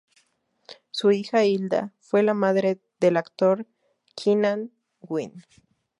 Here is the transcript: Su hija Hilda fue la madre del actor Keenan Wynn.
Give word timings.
Su 0.89 1.11
hija 1.11 1.43
Hilda 1.45 1.93
fue 1.99 2.23
la 2.23 2.33
madre 2.33 2.81
del 2.99 3.17
actor 3.17 3.67
Keenan 4.15 4.71
Wynn. 5.01 5.45